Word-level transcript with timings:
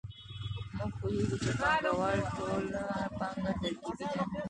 موږ 0.77 0.91
پوهېږو 0.99 1.37
چې 1.43 1.51
د 1.53 1.57
پانګوال 1.61 2.19
ټوله 2.35 2.81
پانګه 3.19 3.51
ترکیبي 3.61 3.93
ده 4.15 4.23